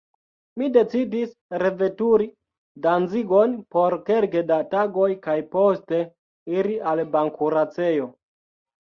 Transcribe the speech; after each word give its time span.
Mi 0.59 0.69
decidis 0.77 1.35
reveturi 1.63 2.27
Danzigon 2.87 3.55
por 3.77 3.97
kelke 4.09 4.45
da 4.55 4.61
tagoj 4.75 5.13
kaj 5.29 5.39
poste 5.55 6.05
iri 6.59 6.83
al 6.95 7.07
bankuracejo. 7.17 8.15